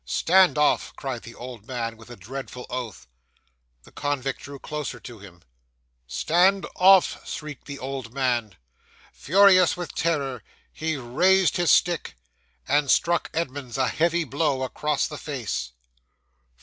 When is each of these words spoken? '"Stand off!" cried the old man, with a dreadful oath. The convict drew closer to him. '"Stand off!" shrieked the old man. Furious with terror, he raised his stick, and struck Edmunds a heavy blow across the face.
'"Stand 0.03 0.57
off!" 0.57 0.91
cried 0.95 1.21
the 1.21 1.35
old 1.35 1.67
man, 1.67 1.95
with 1.95 2.09
a 2.09 2.15
dreadful 2.15 2.65
oath. 2.71 3.05
The 3.83 3.91
convict 3.91 4.41
drew 4.41 4.57
closer 4.57 4.99
to 4.99 5.19
him. 5.19 5.43
'"Stand 6.07 6.65
off!" 6.75 7.29
shrieked 7.29 7.67
the 7.67 7.77
old 7.77 8.11
man. 8.11 8.55
Furious 9.13 9.77
with 9.77 9.93
terror, 9.93 10.41
he 10.73 10.97
raised 10.97 11.57
his 11.57 11.69
stick, 11.69 12.15
and 12.67 12.89
struck 12.89 13.29
Edmunds 13.31 13.77
a 13.77 13.89
heavy 13.89 14.23
blow 14.23 14.63
across 14.63 15.05
the 15.05 15.19
face. 15.19 15.73